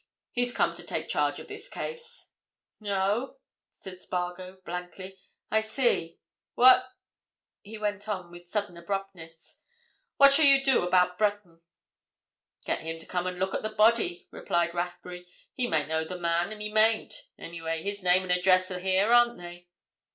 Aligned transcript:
"He's 0.31 0.51
come 0.51 0.73
to 0.73 0.83
take 0.83 1.09
charge 1.09 1.37
of 1.37 1.47
this 1.47 1.69
case." 1.69 2.31
"Oh?" 2.83 3.37
said 3.69 3.99
Spargo 3.99 4.57
blankly. 4.65 5.15
"I 5.51 5.61
see—what," 5.61 6.87
he 7.61 7.77
went 7.77 8.09
on, 8.09 8.31
with 8.31 8.47
sudden 8.47 8.77
abruptness, 8.77 9.61
"what 10.17 10.33
shall 10.33 10.45
you 10.45 10.63
do 10.63 10.81
about 10.83 11.19
Breton?" 11.19 11.61
"Get 12.65 12.79
him 12.79 12.97
to 12.97 13.05
come 13.05 13.27
and 13.27 13.37
look 13.37 13.53
at 13.53 13.61
the 13.61 13.69
body," 13.69 14.27
replied 14.31 14.73
Rathbury. 14.73 15.27
"He 15.53 15.67
may 15.67 15.85
know 15.85 16.03
the 16.03 16.17
man 16.17 16.51
and 16.51 16.63
he 16.63 16.71
mayn't. 16.73 17.13
Anyway, 17.37 17.83
his 17.83 18.01
name 18.01 18.23
and 18.23 18.31
address 18.31 18.71
are 18.71 18.79
here, 18.79 19.11
aren't 19.13 19.37
they?" 19.37 19.67